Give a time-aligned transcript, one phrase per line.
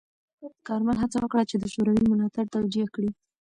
[0.67, 3.09] کارمل هڅه وکړه چې د شوروي ملاتړ توجیه کړي.